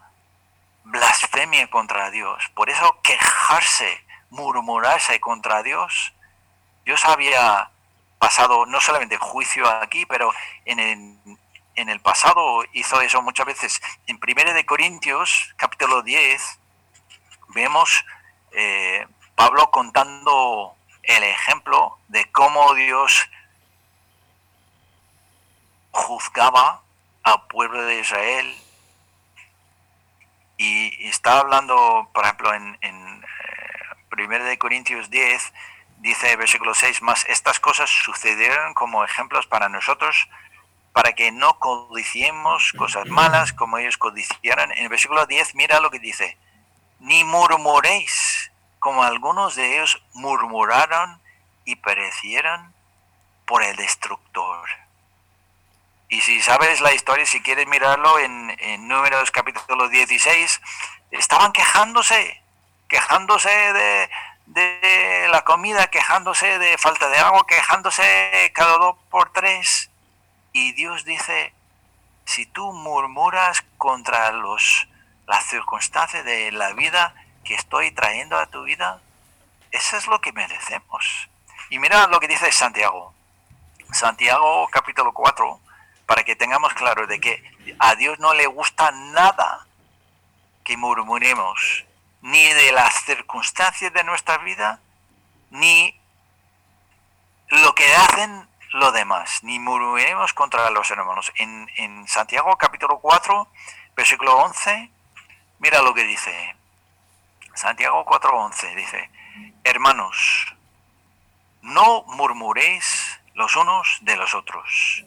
[0.85, 6.13] blasfemia contra Dios, por eso quejarse, murmurarse contra Dios,
[6.85, 7.69] Dios había
[8.17, 10.33] pasado no solamente juicio aquí, pero
[10.65, 11.37] en el,
[11.75, 13.81] en el pasado hizo eso muchas veces.
[14.07, 16.59] En 1 de Corintios, capítulo 10,
[17.49, 18.05] vemos
[18.51, 23.29] eh, Pablo contando el ejemplo de cómo Dios
[25.91, 26.81] juzgaba
[27.23, 28.55] al pueblo de Israel.
[30.57, 33.23] Y está hablando, por ejemplo, en, en
[34.11, 35.53] 1 eh, de Corintios 10,
[35.97, 40.27] dice versículo 6, más estas cosas sucedieron como ejemplos para nosotros
[40.93, 44.71] para que no codiciemos cosas malas como ellos codiciaran.
[44.71, 46.37] En el versículo 10 mira lo que dice,
[46.99, 51.21] ni murmuréis como algunos de ellos murmuraron
[51.65, 52.73] y perecieron
[53.45, 54.67] por el destructor.
[56.09, 60.61] Y si sabes la historia, si quieres mirarlo en, en Números capítulo 16,
[61.11, 62.41] estaban quejándose,
[62.87, 64.09] quejándose de,
[64.47, 69.89] de la comida, quejándose de falta de agua, quejándose cada dos por tres.
[70.53, 71.53] Y Dios dice,
[72.25, 74.87] si tú murmuras contra los,
[75.27, 78.99] las circunstancias de la vida que estoy trayendo a tu vida,
[79.71, 81.29] eso es lo que merecemos.
[81.69, 83.13] Y mira lo que dice Santiago.
[83.91, 85.59] Santiago capítulo 4,
[86.05, 87.43] para que tengamos claro de que
[87.79, 89.65] a Dios no le gusta nada
[90.63, 91.85] que murmuremos,
[92.21, 94.79] ni de las circunstancias de nuestra vida,
[95.49, 95.99] ni
[97.49, 101.31] lo que hacen lo demás, ni murmuremos contra los hermanos.
[101.35, 103.47] En, en Santiago capítulo 4,
[103.95, 104.91] versículo 11,
[105.59, 106.55] mira lo que dice.
[107.53, 109.09] Santiago 4:11 dice,
[109.63, 110.55] hermanos,
[111.61, 115.03] no murmuréis los unos de los otros.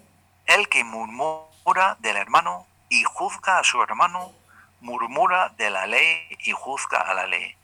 [0.46, 4.32] El que murmura del hermano y juzga a su hermano,
[4.80, 7.56] murmura de la ley y juzga a la ley.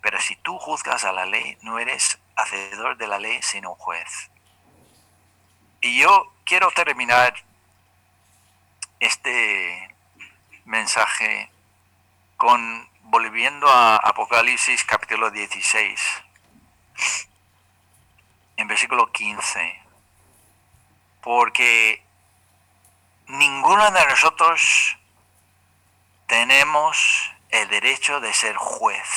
[0.00, 4.30] Pero si tú juzgas a la ley, no eres hacedor de la ley, sino juez.
[5.80, 7.34] Y yo quiero terminar
[8.98, 9.94] este
[10.64, 11.50] mensaje
[12.36, 16.00] con volviendo a Apocalipsis capítulo 16,
[18.56, 19.82] en versículo 15,
[21.22, 22.04] porque
[23.26, 24.96] ninguno de nosotros
[26.30, 29.08] tenemos el derecho de ser juez,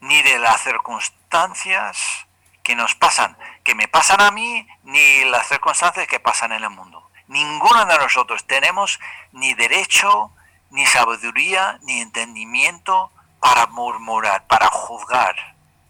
[0.00, 2.26] ni de las circunstancias
[2.64, 6.70] que nos pasan, que me pasan a mí, ni las circunstancias que pasan en el
[6.70, 7.08] mundo.
[7.28, 8.98] Ninguno de nosotros tenemos
[9.30, 10.32] ni derecho,
[10.70, 15.36] ni sabiduría, ni entendimiento para murmurar, para juzgar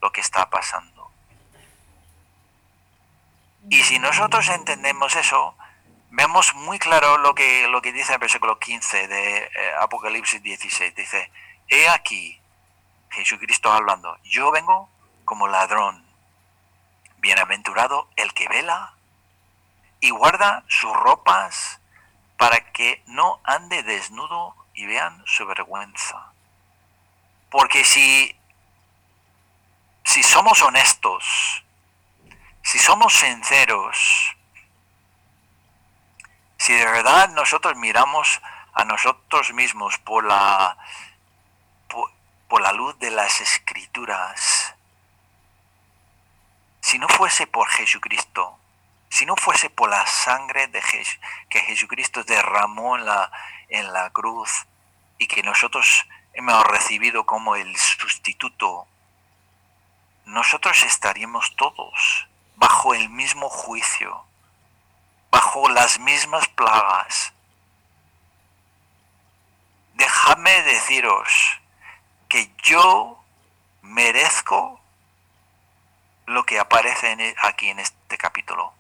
[0.03, 1.11] lo que está pasando.
[3.71, 5.55] Y si nosotros entendemos eso,
[6.11, 10.95] vemos muy claro lo que, lo que dice el versículo 15 de eh, Apocalipsis 16.
[10.95, 11.31] Dice,
[11.69, 12.41] he aquí,
[13.11, 14.91] Jesucristo hablando, yo vengo
[15.25, 16.05] como ladrón.
[17.19, 18.95] Bienaventurado el que vela
[20.01, 21.81] y guarda sus ropas
[22.39, 26.33] para que no ande desnudo y vean su vergüenza.
[27.51, 28.35] Porque si,
[30.05, 31.63] si somos honestos,
[32.63, 34.37] si somos sinceros,
[36.71, 38.41] si de verdad nosotros miramos
[38.75, 40.79] a nosotros mismos por la,
[42.47, 44.77] por la luz de las escrituras,
[46.81, 48.57] si no fuese por Jesucristo,
[49.09, 50.81] si no fuese por la sangre de
[51.49, 53.33] que Jesucristo derramó en la,
[53.69, 54.65] en la cruz
[55.19, 58.87] y que nosotros hemos recibido como el sustituto,
[60.25, 64.25] nosotros estaríamos todos bajo el mismo juicio,
[65.31, 67.33] bajo las mismas plagas.
[70.01, 71.61] dejadme deciros
[72.29, 73.23] que yo
[73.83, 74.81] merezco
[76.27, 78.73] lo que aparece e, aquí en este capítulo,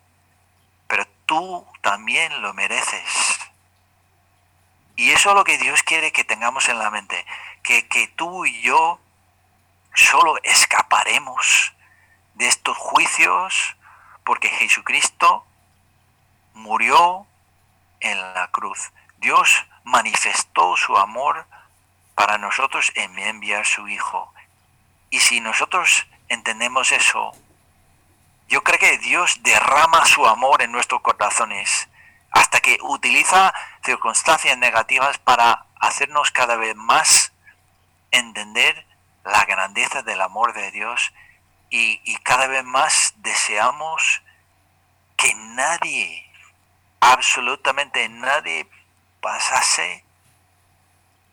[0.88, 3.38] pero tú también lo mereces.
[4.96, 7.26] Y eso es lo que Dios quiere que tengamos en la mente,
[7.62, 8.98] que, que tú y yo
[9.94, 11.74] solo escaparemos
[12.34, 13.76] de estos juicios
[14.24, 15.44] porque Jesucristo
[16.60, 17.26] murió
[18.00, 18.92] en la cruz.
[19.18, 21.46] Dios manifestó su amor
[22.14, 24.32] para nosotros en enviar su Hijo.
[25.10, 27.32] Y si nosotros entendemos eso,
[28.48, 31.88] yo creo que Dios derrama su amor en nuestros corazones
[32.30, 33.52] hasta que utiliza
[33.84, 37.32] circunstancias negativas para hacernos cada vez más
[38.10, 38.86] entender
[39.24, 41.12] la grandeza del amor de Dios
[41.70, 44.22] y, y cada vez más deseamos
[45.16, 46.29] que nadie,
[47.00, 48.68] absolutamente nadie,
[49.20, 50.04] pasase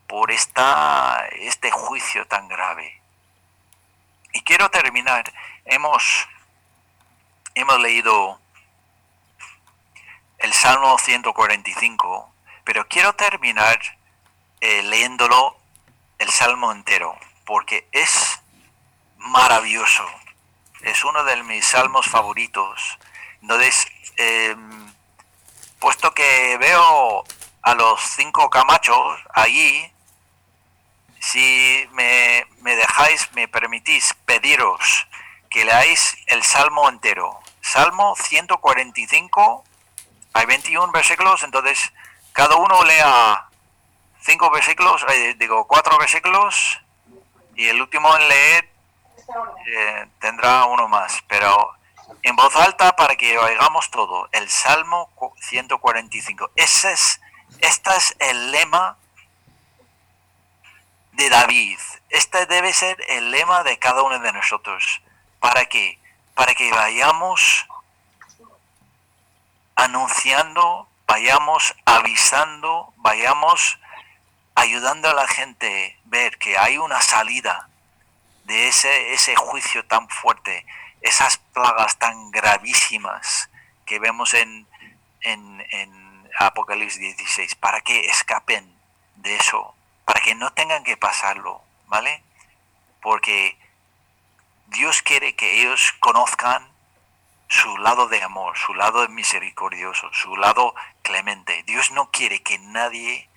[0.06, 3.00] por esta, este juicio tan grave.
[4.32, 5.32] Y quiero terminar.
[5.64, 6.26] Hemos,
[7.54, 8.40] hemos leído
[10.38, 12.32] el Salmo 145,
[12.64, 13.78] pero quiero terminar
[14.60, 15.58] eh, leyéndolo
[16.18, 18.40] el Salmo entero, porque es
[19.18, 20.06] maravilloso.
[20.80, 22.98] Es uno de mis salmos favoritos.
[23.42, 24.56] Entonces, eh,
[25.78, 27.24] puesto que veo
[27.62, 29.92] a los cinco camachos allí,
[31.20, 35.06] si me, dejáis, me permitís pediros
[35.50, 37.40] que leáis el Salmo entero.
[37.60, 39.64] Salmo 145,
[40.32, 41.92] hay 21 versículos, entonces
[42.32, 43.46] cada uno lea
[44.20, 46.80] cinco versículos, eh, digo cuatro versículos,
[47.56, 48.70] y el último en leer
[49.66, 51.77] eh, tendrá uno más, pero
[52.22, 54.28] en voz alta para que oigamos todo.
[54.32, 56.50] El Salmo 145.
[56.56, 57.20] Ese es,
[57.60, 58.96] este es el lema
[61.12, 61.78] de David.
[62.10, 65.02] Este debe ser el lema de cada uno de nosotros.
[65.40, 65.98] ¿Para qué?
[66.34, 67.66] Para que vayamos
[69.74, 73.78] anunciando, vayamos avisando, vayamos
[74.54, 77.68] ayudando a la gente ver que hay una salida
[78.44, 80.66] de ese, ese juicio tan fuerte,
[81.00, 83.50] esas plagas tan gravísimas
[83.86, 84.66] que vemos en,
[85.22, 88.72] en, en Apocalipsis 16, para que escapen
[89.16, 89.74] de eso,
[90.04, 92.22] para que no tengan que pasarlo, ¿vale?
[93.00, 93.56] Porque
[94.66, 96.68] Dios quiere que ellos conozcan
[97.48, 101.62] su lado de amor, su lado misericordioso, su lado clemente.
[101.64, 103.28] Dios no quiere que nadie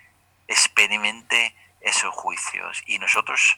[0.48, 3.58] experimente esos juicios y nosotros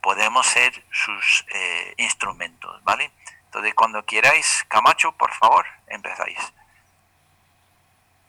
[0.00, 3.10] podemos ser sus eh, instrumentos, ¿vale?
[3.52, 6.38] Entonces, cuando queráis, Camacho, por favor, empezáis.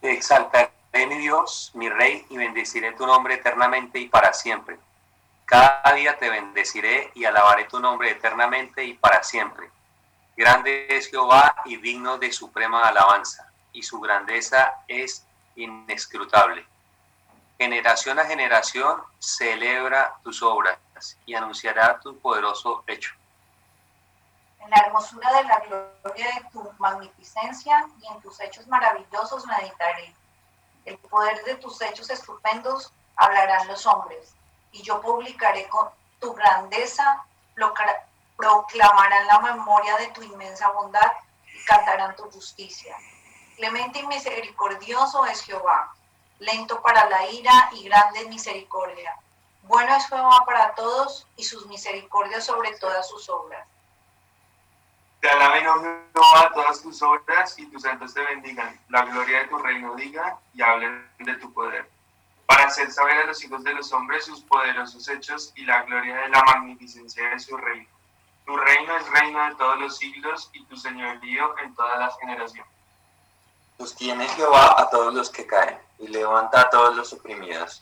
[0.01, 0.69] Te exaltaré,
[1.07, 4.77] mi Dios, mi Rey, y bendeciré tu nombre eternamente y para siempre.
[5.45, 9.69] Cada día te bendeciré y alabaré tu nombre eternamente y para siempre.
[10.35, 16.65] Grande es Jehová y digno de suprema alabanza, y su grandeza es inescrutable.
[17.57, 20.77] Generación a generación celebra tus obras
[21.25, 23.15] y anunciará tu poderoso hecho.
[24.63, 30.15] En la hermosura de la gloria de tu magnificencia y en tus hechos maravillosos meditaré.
[30.85, 34.33] El poder de tus hechos estupendos hablarán los hombres,
[34.71, 35.89] y yo publicaré con
[36.19, 37.23] tu grandeza,
[37.55, 38.05] procla-
[38.37, 41.11] proclamarán la memoria de tu inmensa bondad
[41.53, 42.95] y cantarán tu justicia.
[43.57, 45.93] Clemente y misericordioso es Jehová,
[46.39, 49.15] lento para la ira y grande en misericordia.
[49.63, 53.67] Bueno es Jehová para todos y sus misericordias sobre todas sus obras.
[55.23, 58.77] Te alaben, oh Jehová, todas tus obras y tus santos te bendigan.
[58.89, 61.89] La gloria de tu reino diga y hablen de tu poder.
[62.45, 66.17] Para hacer saber a los hijos de los hombres sus poderosos hechos y la gloria
[66.17, 67.87] de la magnificencia de su reino.
[68.45, 72.69] Tu reino es reino de todos los siglos y tu señorío en todas las generaciones.
[73.77, 77.81] Sostiene Jehová a todos los que caen y levanta a todos los oprimidos.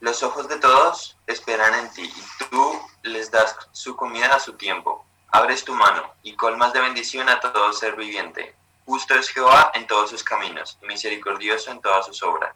[0.00, 4.54] Los ojos de todos esperan en ti y tú les das su comida a su
[4.54, 5.04] tiempo.
[5.30, 8.54] Abres tu mano y colmas de bendición a todo ser viviente.
[8.86, 12.54] Justo es Jehová en todos sus caminos misericordioso en todas sus obras.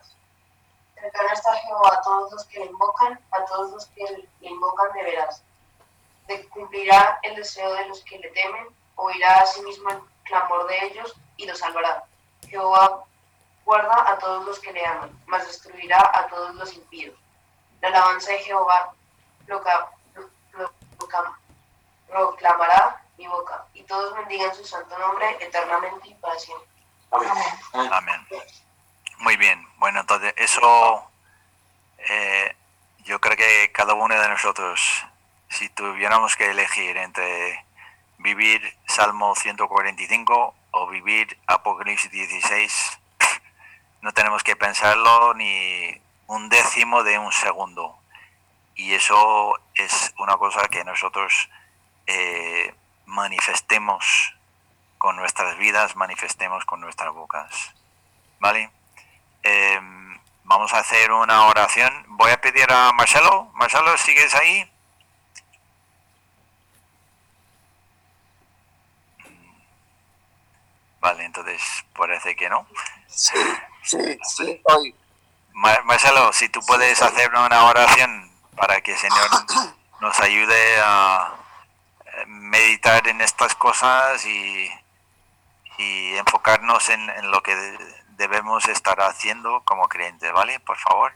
[0.94, 4.04] Cercano está Jehová a todos los que le invocan, a todos los que
[4.40, 5.42] le invocan de veras.
[6.28, 8.66] De cumplirá el deseo de los que le temen,
[8.96, 12.04] oirá a sí mismo el clamor de ellos y los salvará.
[12.48, 13.04] Jehová
[13.64, 17.16] guarda a todos los que le aman, mas destruirá a todos los impíos.
[17.80, 18.94] La alabanza de Jehová
[19.46, 21.38] proca- pro- proca-
[22.12, 26.68] proclamará mi boca, y todos bendigan su santo nombre eternamente y para siempre.
[27.90, 28.26] Amén.
[29.18, 29.66] Muy bien.
[29.78, 31.10] Bueno, entonces eso
[31.98, 32.54] eh,
[33.04, 35.04] yo creo que cada uno de nosotros,
[35.48, 37.64] si tuviéramos que elegir entre
[38.18, 42.98] vivir Salmo 145 o vivir Apocalipsis 16,
[44.02, 47.96] no tenemos que pensarlo ni un décimo de un segundo.
[48.74, 51.48] Y eso es una cosa que nosotros
[52.06, 52.74] eh,
[53.06, 54.34] manifestemos
[54.98, 57.72] con nuestras vidas, manifestemos con nuestras bocas.
[58.38, 58.70] ¿Vale?
[59.42, 62.04] Em, vamos a hacer una oración.
[62.08, 63.50] Voy a pedir a Marcelo.
[63.54, 64.70] Marcelo, ¿sigues ahí?
[71.00, 71.60] Vale, entonces
[71.94, 72.66] parece que no.
[73.08, 73.34] Sí,
[73.82, 74.94] sí, sí, hoy.
[75.52, 79.28] Marcelo, si tú puedes hacer una oración para que el Señor
[80.00, 81.41] nos ayude a
[82.26, 84.70] meditar en estas cosas y,
[85.78, 87.54] y enfocarnos en, en lo que
[88.16, 90.60] debemos estar haciendo como creyentes, ¿vale?
[90.60, 91.12] Por favor.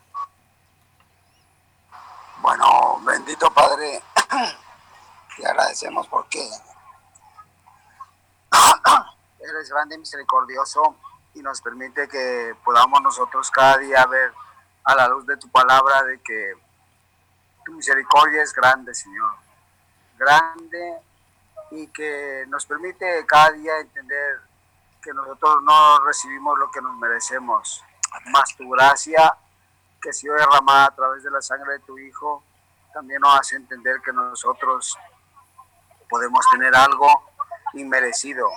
[2.39, 4.03] Bueno, bendito Padre,
[5.37, 6.49] te agradecemos porque
[9.41, 10.97] eres grande y misericordioso
[11.35, 14.33] y nos permite que podamos nosotros cada día ver
[14.85, 16.55] a la luz de tu palabra de que
[17.65, 19.46] tu misericordia es grande, Señor.
[20.17, 20.99] Grande
[21.71, 24.41] y que nos permite cada día entender
[25.03, 27.85] que nosotros no recibimos lo que nos merecemos,
[28.27, 29.37] más tu gracia
[30.01, 32.43] que ha sido derramada a través de la sangre de tu Hijo,
[32.93, 34.97] también nos hace entender que nosotros
[36.09, 37.09] podemos tener algo
[37.75, 38.49] inmerecido,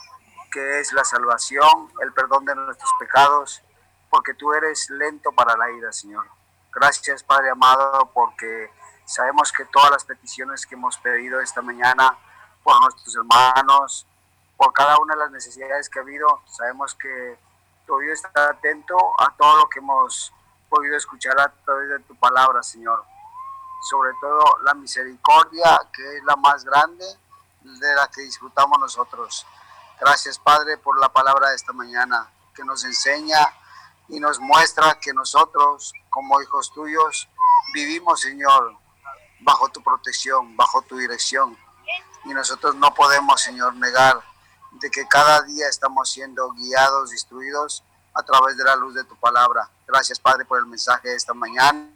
[0.51, 3.62] que es la salvación, el perdón de nuestros pecados,
[4.10, 6.26] porque tú eres lento para la ira, Señor.
[6.74, 8.72] Gracias, Padre amado, porque
[9.10, 12.16] sabemos que todas las peticiones que hemos pedido esta mañana
[12.64, 14.05] por nuestros hermanos,
[14.55, 17.39] por cada una de las necesidades que ha habido, sabemos que
[17.88, 20.32] tu oído está atento a todo lo que hemos
[20.70, 23.03] podido escuchar a través de tu palabra, Señor.
[23.89, 27.05] Sobre todo la misericordia, que es la más grande
[27.62, 29.47] de la que disfrutamos nosotros.
[29.99, 33.39] Gracias, Padre, por la palabra de esta mañana, que nos enseña
[34.07, 37.28] y nos muestra que nosotros, como hijos tuyos,
[37.74, 38.78] vivimos, Señor,
[39.42, 41.58] bajo tu protección, bajo tu dirección.
[42.26, 44.22] Y nosotros no podemos, Señor, negar
[44.72, 47.84] de que cada día estamos siendo guiados, instruidos
[48.14, 49.70] a través de la luz de tu palabra.
[49.88, 51.90] Gracias, Padre, por el mensaje de esta mañana.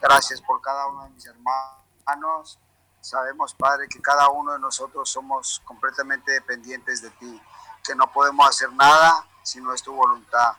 [0.00, 2.58] Gracias por cada uno de mis hermanos.
[3.00, 7.42] Sabemos, Padre, que cada uno de nosotros somos completamente dependientes de ti,
[7.84, 10.54] que no podemos hacer nada si no es tu voluntad.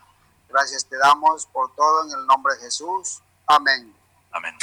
[0.50, 3.22] Gracias te damos por todo en el nombre de Jesús.
[3.48, 3.96] Amén.
[4.32, 4.56] Amén.